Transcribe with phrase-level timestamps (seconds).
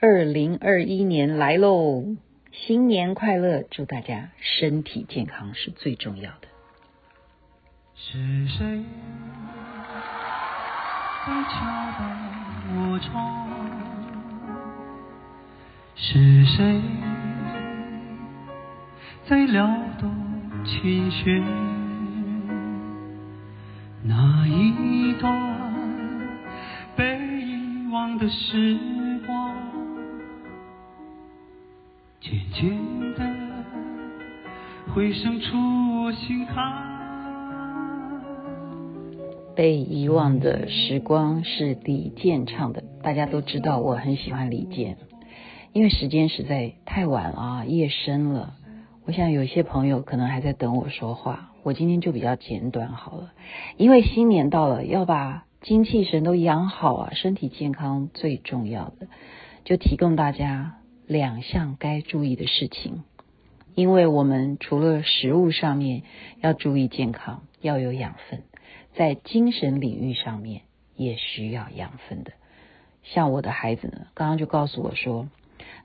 [0.00, 2.16] 二零二一年来喽，
[2.50, 3.62] 新年快乐！
[3.70, 6.48] 祝大家身体健康是最重要的。
[7.94, 8.84] 是谁
[11.24, 11.60] 在敲
[11.96, 12.04] 打
[12.74, 13.48] 我窗？
[15.94, 16.82] 是谁
[19.26, 19.66] 在撩
[20.00, 20.12] 动
[20.66, 21.40] 琴弦？
[24.02, 25.32] 那一段
[26.96, 28.76] 被遗忘的时
[32.24, 32.70] 渐渐
[33.12, 33.20] 的
[34.94, 35.58] 回声出
[36.04, 36.56] 我心坎。
[39.54, 44.96] 被遗忘的时光是李健唱的，大家都知道我很喜欢李健，
[45.74, 48.54] 因为时间实在太晚了啊，夜深了。
[49.04, 53.32] 我想有些朋友可能还在等我说话，我今天就比较简短好了，
[53.76, 59.08] 因为新年到了，要把精气神都养好啊，身体健康最重要的，
[59.64, 63.04] 就提供大家两项该注意的事情，
[63.74, 66.02] 因为我们除了食物上面
[66.40, 68.42] 要注意健康，要有养分。
[68.96, 70.62] 在精神领域上面
[70.96, 72.32] 也需要养分的，
[73.02, 75.28] 像我的孩子呢，刚刚就告诉我说：“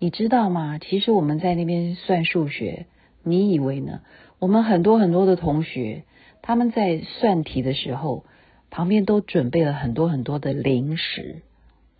[0.00, 0.78] 你知道吗？
[0.78, 2.86] 其实我们在那边算数学，
[3.22, 4.00] 你以为呢？
[4.38, 6.04] 我们很多很多的同学，
[6.40, 8.24] 他们在算题的时候，
[8.70, 11.42] 旁边都准备了很多很多的零食。”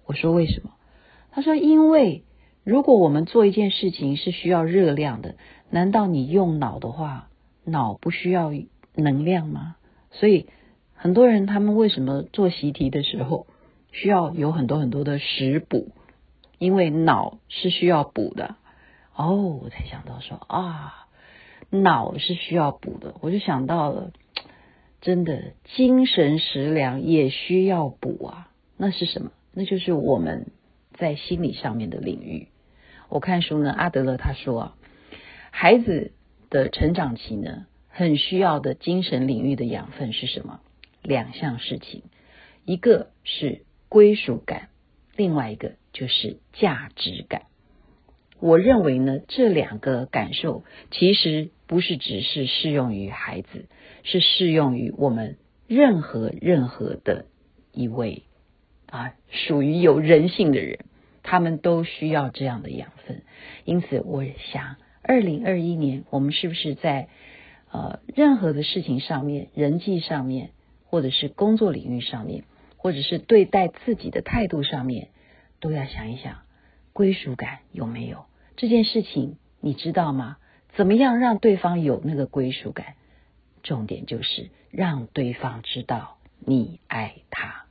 [0.06, 0.70] 我说：“为什么？”
[1.30, 2.24] 他说：“因为
[2.64, 5.36] 如果我们做一件事情是需要热量的，
[5.70, 7.28] 难道你用脑的话，
[7.64, 8.52] 脑不需要
[8.94, 9.76] 能量吗？
[10.10, 10.48] 所以。”
[10.96, 13.46] 很多人他们为什么做习题的时候
[13.92, 15.88] 需要有很多很多的食补？
[16.56, 18.56] 因为脑是需要补的。
[19.14, 21.06] 哦，我才想到说啊，
[21.68, 24.12] 脑是需要补的，我就想到了，
[25.02, 28.48] 真的精神食粮也需要补啊。
[28.78, 29.30] 那是什么？
[29.52, 30.46] 那就是我们
[30.94, 32.48] 在心理上面的领域。
[33.14, 34.76] 我看书呢，阿德勒他说啊，
[35.52, 36.10] 孩子
[36.50, 40.58] 的成长期呢，很需要的精神领域的养分是什么？
[41.00, 42.02] 两项事情，
[42.64, 44.68] 一个是归属感，
[45.14, 47.42] 另外一个就是价值感。
[48.40, 53.66] 我认为呢，这两个感受其实不是只是适用于孩子，
[54.02, 55.36] 是适用于我们
[55.68, 57.26] 任何任何的
[57.70, 58.24] 一位
[58.90, 60.80] 啊，属于有人性的人，
[61.34, 63.22] 他们都需要这样的养分。
[63.64, 67.08] 因此，我想，二零二一年我们是不是在
[67.72, 70.50] 呃任何的事情上面，人际上面，
[70.84, 72.44] 或者是工作领域上面，
[72.76, 75.08] 或者是对待自己的态度上面，
[75.58, 76.42] 都要想一想，
[76.92, 78.26] 归属感有没有？
[78.54, 80.36] 这件事情你知道吗？
[80.76, 82.94] 怎么样让对方有那个归属感？
[83.64, 87.64] 重点就是让对方知道你爱他。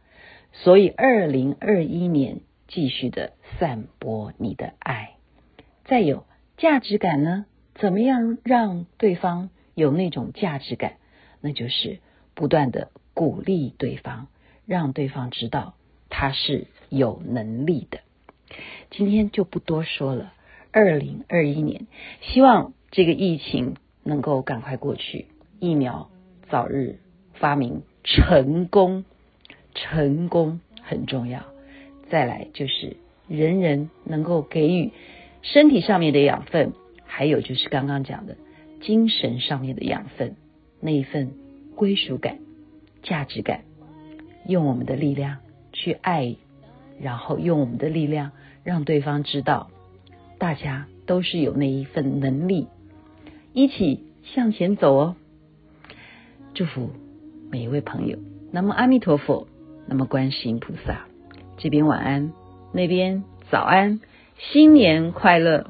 [0.51, 2.41] 所以，二零二一年
[2.73, 5.11] 继续的散播你的爱。
[5.85, 6.25] 再有
[6.57, 7.45] 价值感呢？
[7.75, 10.97] 怎么样让对方有那种价值感？
[11.41, 11.99] 那就是
[12.33, 12.89] 不断的。
[13.15, 14.25] 鼓励对方，
[14.65, 15.75] 让对方知道
[16.09, 17.99] 他是有能力的。
[18.89, 20.33] 今天就不多说了。
[20.71, 21.85] 二零二一年，
[22.21, 25.27] 希望这个疫情能够赶快过去，
[25.59, 26.09] 疫苗
[26.49, 27.01] 早日
[27.35, 29.05] 发明成功，
[29.75, 31.52] 成功很重要。
[32.09, 32.97] 再来就是
[33.27, 34.91] 人人能够给予
[35.41, 36.73] 身体上面的养分，
[37.05, 38.37] 还有就是刚刚讲的
[38.81, 40.35] 精神上面的养分，
[40.79, 41.31] 那一份
[41.75, 42.39] 归属感。
[43.05, 43.65] 价值感，
[44.47, 45.39] 用我们的力量
[45.73, 46.37] 去爱，
[47.01, 48.31] 然后用我们的力量
[48.63, 49.69] 让对方知道，
[50.37, 52.67] 大家都是有那一份能力，
[53.51, 55.17] 一起向前走哦。
[56.53, 56.91] 祝福
[57.51, 58.17] 每一位朋友。
[58.53, 59.49] 那么阿弥陀佛，
[59.85, 61.05] 那么观世音菩萨，
[61.63, 62.33] 这边晚安，
[62.73, 64.01] 那边早安，
[64.37, 65.67] 新年快乐。